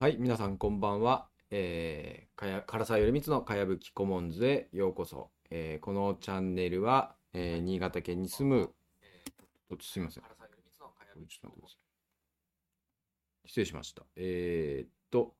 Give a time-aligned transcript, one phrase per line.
[0.00, 1.28] はい、皆さんこんばんは。
[1.50, 5.32] えー、かや唐沢よりみつのかやぶきコモンズへようこそ。
[5.50, 8.70] えーこのチャンネルは、えー新潟県に住む、
[9.68, 10.22] ちょっとすみません。
[10.22, 10.84] ちょっと待ってくださ
[13.44, 13.48] い。
[13.48, 14.04] 失礼しました。
[14.14, 15.34] えーっと、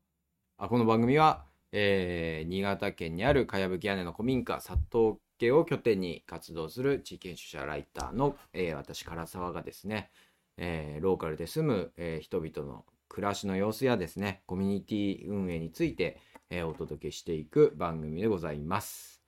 [0.57, 10.11] あ、この番組は、えー新潟県にあるかやぶき屋根の古民家、佐藤家を拠点に活動する地域研修者ライターの、えー私、唐沢がですね、
[10.57, 16.21] えーローカルで住む、えー人々の暮らしの様子やですね、コミュニティ運営について、
[16.51, 19.23] えーお届けしていく番組でございます。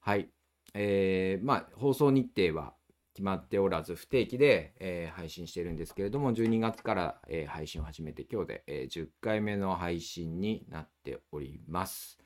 [0.00, 0.30] はい。
[0.74, 2.74] えーまあ、放送日程は
[3.12, 12.18] 決まっておらず、不定期で、えー配信してるんですけれども、12月から、えー配信を始めて今日で、え10回目の配信になっております。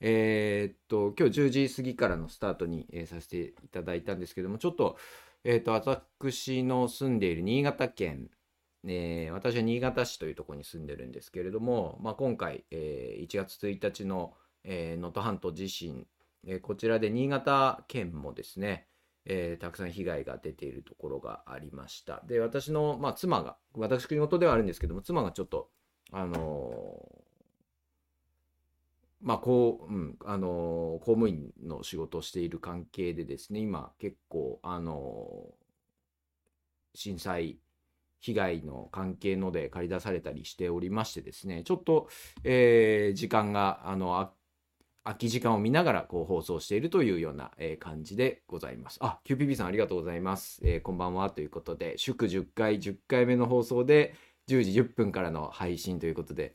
[0.00, 4.96] えーっと、今日10時過ぎからのスタートに、えさせていただいたんですけども、ちょっと、
[5.44, 8.30] えっと、私の住んでいる新潟県、
[8.86, 14.34] えー私は新潟市というところに住んでるんですけれども、まあ、今回、えー1月1日の
[14.66, 16.06] えー能登、半島地震、
[16.46, 18.88] えーこちらで新潟県もですね、
[19.24, 22.22] えーたくさん被害が出ているところがありました。
[22.26, 25.70] で、私の、まあ、妻が、私事ではあるんですけども、妻がちょっと、
[26.12, 27.24] あの
[29.20, 35.54] まあ、こう、うん、あの公務員の仕事をしている関係でですね、今結構、あの
[36.94, 37.58] 震災
[38.20, 42.08] 被害の関係ので借り出されたりしておりましてですね、ちょっと、
[42.44, 44.32] えー時間が、あの、あ
[45.04, 48.98] 空き時間を見ながらこう放送しているというような、えー感じでございます。
[49.00, 50.60] あ、QPP さんありがとうございます。
[50.64, 54.14] えーこんばんはということで、祝10回、10回目の放送で
[54.48, 56.54] 10時10分からの配信ということで、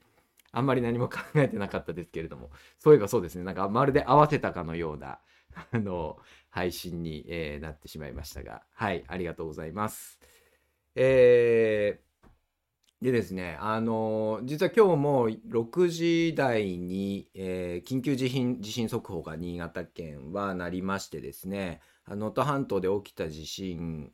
[0.51, 5.19] あんまり何も考えてなかったですけれども、そういえばそうですね、なんかまるで合わせたかのような、
[5.71, 6.17] あの、
[6.49, 10.19] 配信に、えーなってしまいましたが、はい、ありがとうございます。
[10.95, 12.11] えー
[13.01, 24.11] でですね、あの実は今日も6時台に、えー緊急地震地震速報が新潟県はなりましてですね、能登半島で起きた地震、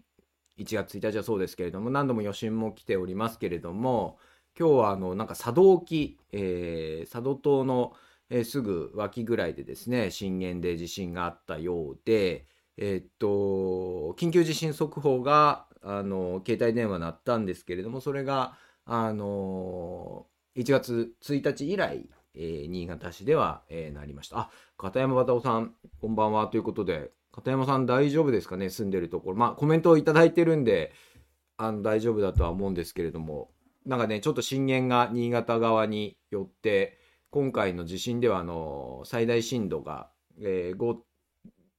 [0.57, 4.19] 1月1日はそうですけれども、何度も余震も来ておりますけれども、
[4.57, 7.93] 今日はあのなんか佐渡沖、えー佐渡島の、
[8.29, 12.45] えーすぐ脇ぐらいでですね、震源で地震があったようで、
[12.77, 18.57] えーっと、緊急地震速報が、あの、携帯電話鳴ったんですけれども、それが、
[18.89, 24.37] あの1月1日以来、えー新潟市では、えーなりました。
[24.39, 29.37] あ、片山綿夫さん、こんばんはということで、片山さん大丈夫ですかね、住んでるところ。
[29.37, 30.03] まあ、コメントをいい
[30.33, 30.93] てるんで、
[31.57, 33.51] あの、大丈夫だとは思うんですけれども、
[33.85, 36.99] なんかね、ちょっと震源が新潟側によって、
[37.29, 40.09] 今回の地震では、あの、最大震度が、
[40.39, 41.03] えー5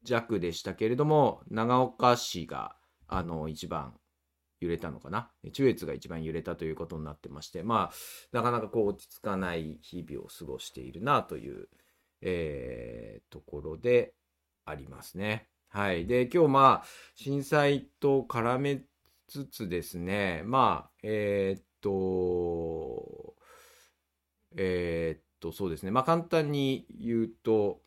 [0.04, 2.76] 弱でしたけれども、長岡市が、
[3.08, 3.94] あの、一番
[4.60, 5.30] 揺れたのかな？
[5.52, 7.94] 中越が一番揺れたということになってまして、まあ、
[8.32, 11.68] なかなかこう落ち着かない日々を過ごしているなという、
[12.20, 14.14] えーところで
[14.64, 15.48] ありますね。
[15.68, 16.06] はい。
[16.06, 18.82] で、今日まあ、震災と絡め
[19.26, 23.34] つつですね、まあ、えーっと、
[24.56, 25.90] えーっと、そうですね。
[25.90, 27.80] まあ、簡単に言うと、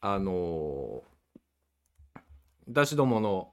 [0.00, 1.04] あの、
[2.66, 3.52] 私どもの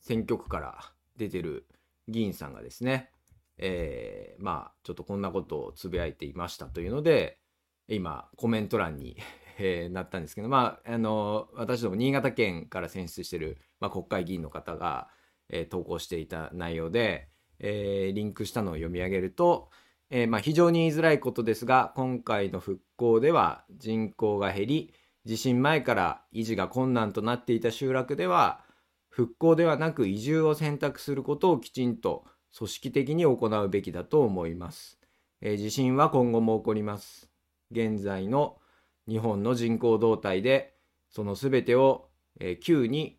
[0.00, 1.66] 選挙区から出てる
[2.08, 3.10] 議員さんがですね、
[3.58, 7.38] えーまあ、ちょっとこんなことをつぶやいていましたというので、
[7.88, 9.16] 今、コメント欄に、
[9.58, 15.08] えーなったんですけど、まあ、あの、私ども新潟県から選出してる、まあ、国会議員の方が、
[15.48, 17.28] えー投稿していた内容で、
[17.58, 19.70] えーリンクしたのを読み上げると、
[20.10, 24.94] えーまあ、非常に言いづらいことですが、今回の復興では人口が減り、
[25.24, 28.64] 地震前から維持が困難となっていた集落では、
[29.18, 32.24] 復興ではなく移住を選択することをきちんと
[32.56, 35.00] 組織的に行うべきだと思います。
[35.40, 37.28] えー地震は今後も起こります。
[37.72, 38.60] 現在の
[39.08, 40.76] 日本の人口動態で、
[41.10, 43.18] そのすべてを、えー急に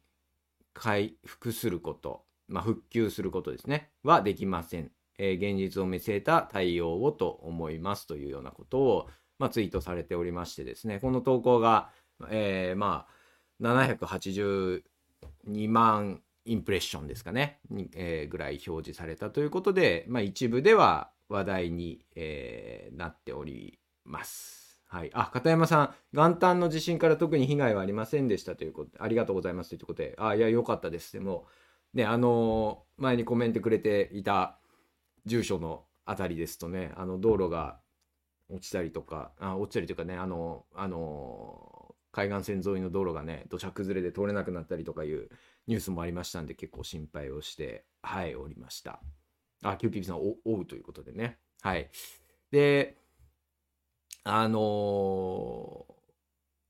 [0.73, 4.91] 回復すること、まあ、復旧することですね、はできません。
[5.17, 11.89] えー現実を見据えた対応をと思いますというようなことを、まあ、ツイートされておりましてですね、この投稿が、
[12.29, 13.19] えーまあ、
[15.51, 17.59] 2万インプレッションですかね、
[17.95, 24.81] えーぐらい表示されたということで、まあ、一部では話題に、えーなっております。
[24.87, 25.11] はい。
[25.13, 31.13] あ、片山さん、元旦の地震から特に被害はありませんでしたということで、ありがとうございますということで、あ、いや、よかったです。
[31.13, 31.45] でも、
[31.93, 34.59] ね、あのー前にコメントくれていた
[35.25, 37.79] 住所のあたりですとね、あの、道路が
[38.49, 41.78] 落ちたりとか、あ落ちたりというかね、あの、あの、
[42.11, 45.29] 海岸線沿いの道路がね、土砂崩れで通れなくなったりとかいう
[45.67, 49.01] ニュースもありましたんで、結構心配をして、はい、おりました。
[49.63, 51.37] あ、キューピーさん、お、おうということでね。
[51.61, 51.89] はい。
[52.51, 52.97] で、
[54.23, 55.99] あのー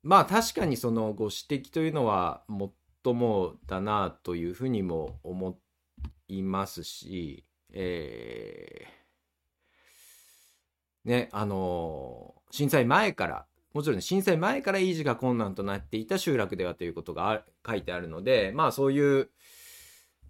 [0.02, 5.60] まあ確かにそのご指摘というのはもっともだなというふうにも思
[6.30, 19.30] いますし、えーね、あのー震災前から、もちろん震災前から維持が困難となっていた集落ではということが書いてあるので、まあそういう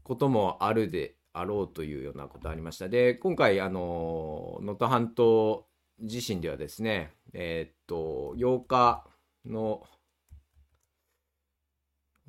[0.04, 2.90] こともあるであろうというようなことありました。
[2.90, 5.68] で、今回、あの能登半島
[6.02, 9.06] 地震ではですね、えーっと、8日
[9.46, 9.84] の、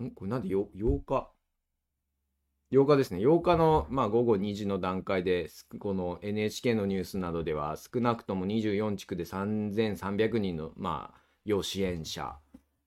[0.03, 0.11] ん？
[0.13, 1.31] これなんでよ8日？
[2.73, 3.19] ?8 日ですね。
[3.19, 12.37] 8日の、まあ、午後2時の段階で、この NHK のニュースなどでは、少なくとも24地区で3300人の、まあ、要支援者、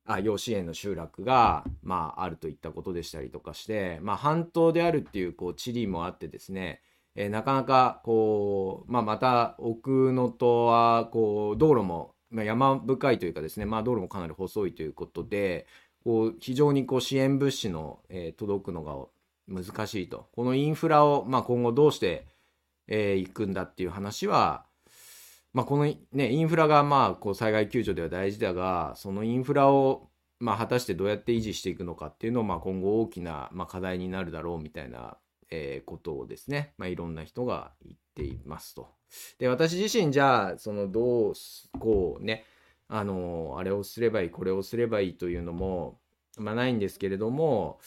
[0.06, 6.82] あ、要支援の集落が、まあ、あるといったことでしたりとかして、まあ、半島であるっていう、こう、地理もあってですね、
[7.16, 15.68] えーなかなか、こう、まあ、また、奥能登は、こう、道路も、まあ、山深いというかですね、まあ、道路もかなり細いということで、
[16.04, 18.96] こう、非常にこう、支援物資の、えー届くのが
[19.48, 20.28] 難しいと。
[20.34, 22.28] このインフラを、まあ、今後どうして、
[22.88, 24.66] えーいくんだっていう話は、
[25.54, 30.10] まあ、このね、インフラがまあ、こう、災害救助では大事だが、そのインフラを、
[30.40, 35.18] まあ、果たしてどうやって維持していくのかっていうのを、まあ、今後大きな、まあ、課題になるだろうみたいな、
[35.52, 38.90] えーことをですね、まあ、いろんな人が言っていますと。
[39.38, 41.34] で、私自身じゃあ、その、どう、
[41.80, 42.46] こうね、
[42.88, 46.00] あの、あれをすればいい、これをすればいいというのも、
[46.38, 47.80] まあ、ないんですけれども、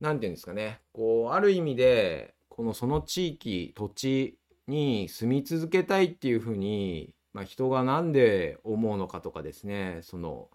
[0.00, 10.50] なんていうんですかね、こう、ある意味で、このその地域、土地に住み続けたいっていうふうに、まあ、人がなんで思うのかとかですね、その、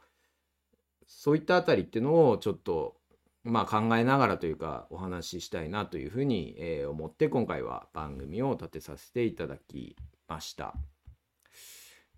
[1.07, 2.97] そういったあたりっていうのをちょっと、
[3.43, 9.97] まあ、考えながらというか、お話ししたいなというふうに、えー思って、今回は番組を立てさせていただき
[10.27, 10.73] ました。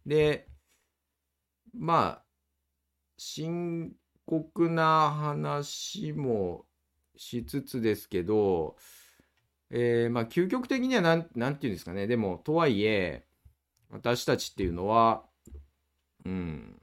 [0.05, 0.47] で、
[1.73, 2.23] まあ、
[3.17, 3.93] 深
[4.25, 6.65] 刻な話も
[7.17, 8.75] しつつですけど、
[9.71, 12.07] えーまあ、究極的にはなん、なんていうんですかね。
[12.07, 13.25] でも、とはいえ、
[13.89, 15.23] 私たちっていうのは、
[16.25, 16.81] うん、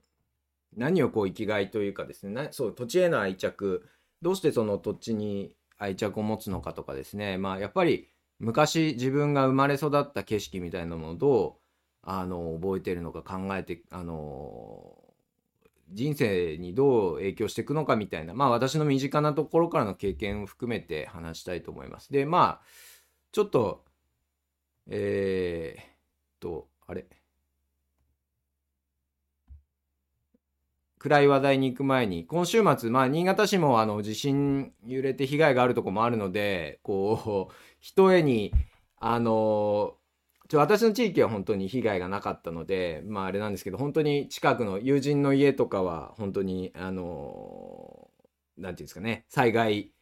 [0.77, 3.87] 何をこう生きがいというかですね、なそう、土地への愛着、
[4.21, 8.09] どうしてその土地に愛着を持つのかとかですね、まあ、やっぱり
[8.39, 11.63] 昔自分が生まれ育った景色みたいなものをどう、
[12.03, 14.97] あの、覚えてるのか考えて、あの、
[15.93, 22.13] 人生にどう影響していくのかみたいな、まあ私の身近なところからの経験を含めて話したいと思います。
[22.13, 22.67] で、まあ、
[23.33, 23.85] ちょっと、
[24.89, 25.85] えーっ
[26.41, 27.07] と、あれ？
[30.99, 38.53] 暗い話題に行く前に、今週末、まあ、新潟市もあの地震揺れて被害があるとこもあるので、こう、ひとえに、
[38.99, 39.97] あの、
[40.53, 48.11] ちょ私の地域は本当に被害がなかったので、まああれなんですけど、本当に近くの友人の家とかは、本当に、あの、
[48.59, 49.93] なんていうんですかね、災害、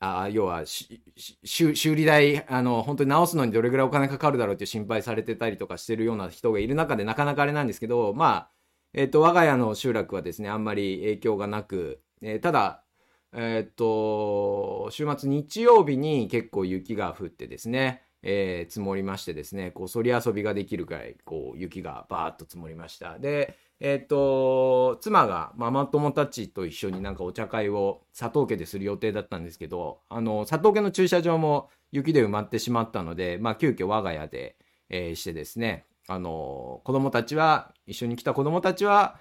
[0.00, 8.50] あ要は修理代あの本当に直すのにどれぐらいお金かかるだろうって心配されてたりとかしてるような人がいる中でなかなかあれなんですけどまあ
[8.94, 12.84] えっ、と我が家の集落はですねあんまり影響がなく、えーただ
[13.32, 23.18] えっ、と週末日曜日に結構雪が降ってですねえー積もりましてですねこうそり遊びができるくらいこう雪がバーッと積もりました。
[23.18, 34.56] でえっ、と妻がママ友たちと一緒になんかお茶会を佐藤家でする予定だったんですけどあの佐藤家の駐車場も雪で埋まってしまったのでまあ急遽我が家で、
[34.88, 39.18] えーしてですねあの子供たちは一緒に来た子供たちは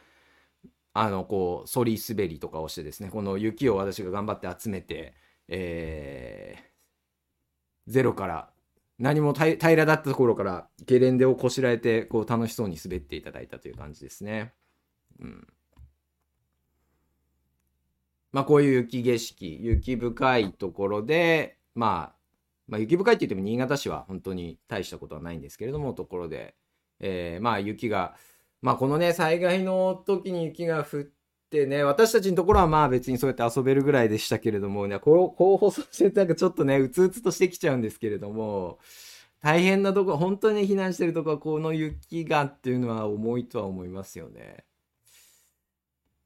[0.94, 5.16] あのこうそり滑りとかをしてですねこの雪を私が頑張って集めて、
[5.48, 6.72] えー
[7.88, 8.51] ゼロから
[9.02, 14.54] 何も平らだったところからゲレンデをこしらえてこう楽しそうに滑っていただいたという感じですね。
[15.20, 15.48] うん、
[18.32, 22.16] まあこういう雪景色雪深いところで、まあ、
[22.68, 26.54] まあ雪深いって言っても新潟市は本当に大したことはないんですけれどもところで、
[27.00, 28.16] えーまあ雪が
[28.62, 31.04] まあこのね災害の時に雪が降っ
[31.52, 38.80] てね私たちのところはまあ別にそうやって遊べるぐらいでしたけれどもねこうこう放送してなんかちょっとねうつうつとしてきちゃうんですけれども
[39.42, 44.66] 大変なとこ本当に避難してるとこはこの雪がっていうのは重いとは思いますよね。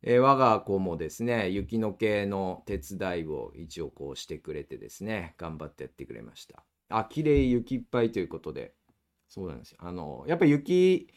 [0.03, 6.63] えー我が子もですね雪の系の手伝いを一応こうしてくれてですね頑張ってやってくれました。
[6.89, 8.73] あ綺麗雪いっぱいということで
[9.27, 9.77] そうなんですよ。
[9.81, 11.07] あのやっぱ雪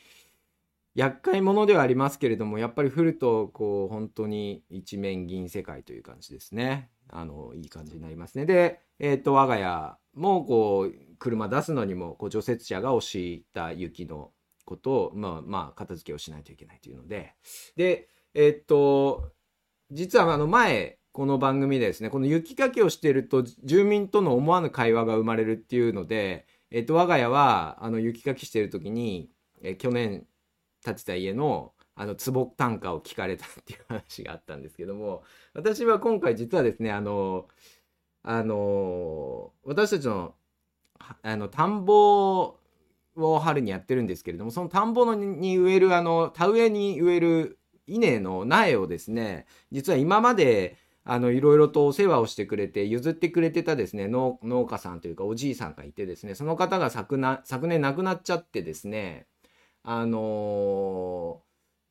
[0.99, 6.91] 厄介者ではありますけれどもやっぱり降るとこう本当に一面銀世界という感じですね。
[7.11, 8.47] あのいい感じになりますね。
[8.47, 14.33] でえっ、と我が家もこう車出すのにもこう除雪車が押した雪の
[14.65, 17.35] ことを、まあ、まあ、片付けをしないといけないというので、
[17.77, 19.33] で、えっと、
[19.91, 29.31] 実はあの前、この番組でですね、この雪かきをしていると、住民との思わぬ会話が生まれるっていうので、えっと、我が家は、あの、雪かきしている時に、
[29.63, 30.27] え去年
[30.89, 37.49] 建てた家の、あの、壺単価を聞かれたっていう話があったんですけども、私は今回実はですね、あの、
[38.23, 40.35] あの、私たちの、
[41.23, 42.59] あの、田んぼ
[43.17, 54.39] を春にやってるんですけれども、その田んぼのに植える、あの、田植えに植える稲の苗をですね、実は今まで、あの、いろいろとお世話をしてくれて、譲ってくれてたですね、農
[54.71, 59.27] 家さんというかおじいさんがいてですね、その方が昨な昨年亡くなっちゃってですね、
[59.83, 61.43] あの、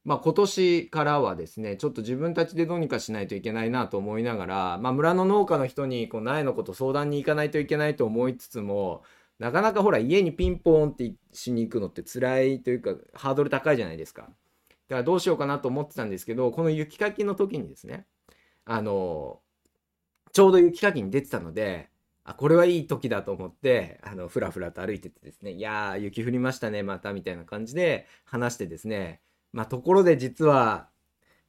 [0.03, 9.03] まあ、今年からはですね、ちょっと自分たちでどうにかしないといけないなと思いながら、まあ、村の農家の人にこう苗のこと相談に行かないといけないと思いつつも、
[9.39, 14.23] なかなかほら家にピンポーンってしに行くのって辛いというかハードル高いじゃないですか。
[14.23, 14.35] だか
[14.97, 18.07] らどうしようかなと思ってたんですけど、この雪かきの時にですね、
[18.65, 19.41] あの、
[20.31, 21.89] ちょうど雪かきに出てたので、
[22.27, 29.21] あ、これはいい時だと思って、あの、ふらふらと歩いててですね、いやー、雪降りましたね、また、みたいな感じで話してですね、
[29.53, 30.89] まあ、ところで実は、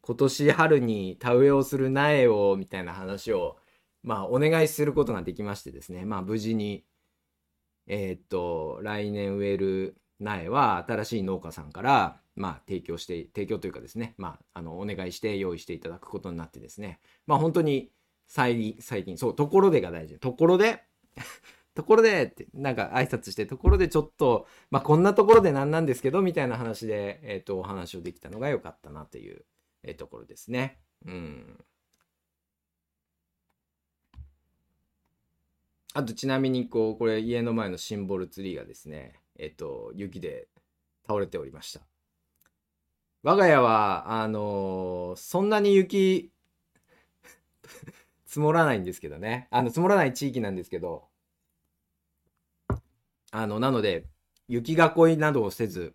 [0.03, 3.59] 今年春に田植えをする苗を、みたいな話を、
[4.05, 6.85] まあ、お願いすることができましてですね、まあ、無事に、
[7.89, 17.91] えー、っと、来年植える苗は、新しい農家さんから、まあ、提供して、提供というかですね、まあ、あの、お願いして用意していただくことになってですね、まあ、本当に
[18.29, 20.19] 最近、そう、ところでが大事。
[20.19, 20.85] ところで
[21.75, 29.45] ところでって、なんか挨拶して、ところでちょっと、まあ、こんなところでなんなんですけど、みたいな話で、えっ、ー、と、お話をできたのが良かったなという、
[29.83, 30.81] えー、ところですね。
[31.07, 31.65] うん。
[35.95, 40.49] あと、ちなみに、こう、これ、家の前のシンボルツリーがですね、えっ、ー、と、雪で
[41.07, 41.81] 倒れておりました。
[43.23, 46.33] 我が家は、あの、そんなに雪
[48.29, 49.49] 積もらないんですけどね。
[49.51, 51.09] あの、積もらない地域なんですけど、
[53.31, 54.05] あの、なので、
[54.49, 55.95] 雪囲いなどをせず、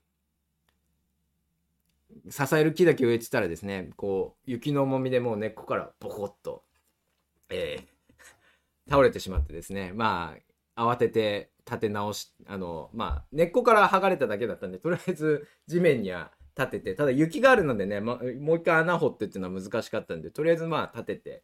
[2.30, 6.63] 支える木だけ植えてたらですね、こう、雪の重みでもう根っこからボコッと、
[7.50, 10.36] えー、 倒れてしまってですね、ま
[10.75, 21.44] あ、慌てて立て直し、あの、まあ、根っこから剥がれただけだったんで、とりあえず地面には立てて、ただ雪があるのでね、ま、もう一回穴掘ってっていうのは難しかったんで、とりあえずまあ立てて、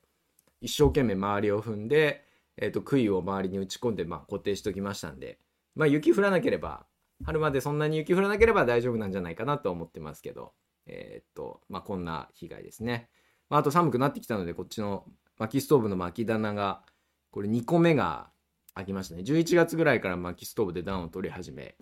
[0.62, 2.26] 一生懸命周りを踏んで、
[2.58, 5.40] えっ、ー、と、杭を周りに打ち込んで、まあ固定しときましたんで、
[5.76, 6.86] まあ雪降らなければ、
[7.24, 10.54] 春までそんなに雪降らなければ大丈夫なんじゃないかなと思ってますけど、
[10.86, 13.10] えっ、と、まあこんな被害ですね。
[13.50, 15.06] まあ、あと寒くなってきたので、こっちの
[15.38, 16.84] 薪ストーブの薪棚が、
[17.32, 18.30] これ2個目が
[18.76, 19.24] 開きましたね。
[19.24, 21.76] 11月ぐらいから薪ストーブで暖を取り始め、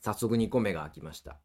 [0.00, 1.38] 早速2個目が開きました。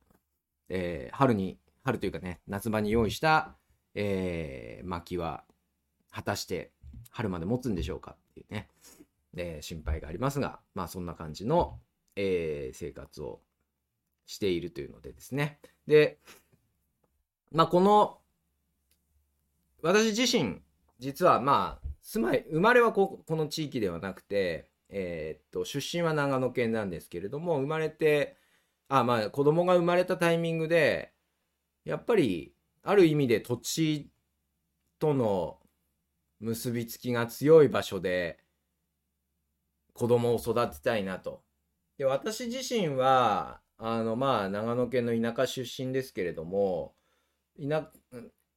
[0.69, 3.57] えー、春に、春というかね、夏場に用意した、
[3.93, 5.43] えー、薪は、
[6.15, 6.71] 果たして
[7.09, 8.69] 春まで持つんでしょうかっていうね、
[9.35, 11.77] えー、心配がありますが、まあそんな感じの、
[12.15, 13.41] えー、生活を
[14.25, 15.59] しているというのでですね。
[15.87, 16.19] で、
[17.51, 18.19] まあこの、
[19.81, 20.61] 私自身、
[20.99, 28.37] 実はまあ、住まい、生まれはここの地域ではなくて、えー、っと、出身は長野県なんですけれども、生まれて、
[28.87, 31.11] あ、まあ子供が生まれたタイミングで、
[31.83, 32.53] やっぱり、
[32.83, 34.09] ある意味で土地
[34.97, 35.59] との
[36.39, 38.39] 結びつきが強い場所で
[39.93, 41.41] 子供を育てたいなと。
[41.97, 46.95] で、私自身は、あの、まあ、長野県の田舎出身ですけれども、
[47.57, 47.91] 田、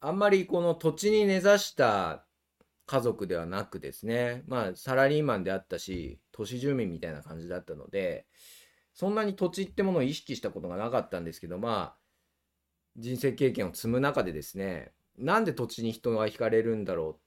[0.00, 2.26] あんまりこの土地に根ざした
[2.86, 8.26] 家族ではなくですね、まあ、サラリーマンであったし、都市住民みたいな感じだったので、
[8.92, 11.98] そんなに土地ってものを意識したことがなかったんですけど、まあ、
[12.96, 17.18] 人生経験を積む中でですね、なんで土地に人が惹かれるんだろうっ、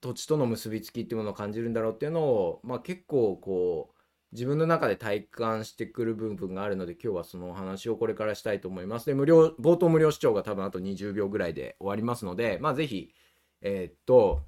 [0.00, 3.98] 土地との結びつきっていうものを感じるんだろうっていうのを、まあ結構こう、
[4.32, 9.06] 自分の中で体感してくる部分があるので、今日はそのお話をこれからしたいと思います。
[9.06, 13.14] で、無料、冒頭無料視聴が多分あと20秒ぐらいで終わりますので、まあぜひ、
[13.62, 14.42] えー、っと、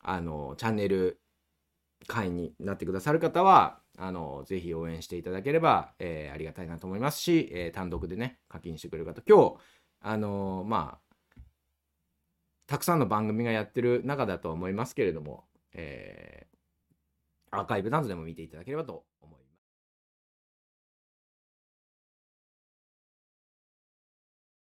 [0.00, 1.20] あの、チャンネル
[2.06, 9.56] 会員になってくださる方は、あの、ぜひ応援していただければ、えー、ありがたいなと思いますし、えー、単独でね、課金してくれる方、今日、
[10.00, 11.07] あの、まあ、
[12.68, 19.37] たくさんの番組がやってる中だと思いますけれども、えー、アーカイブなどでも見ていただければと思います。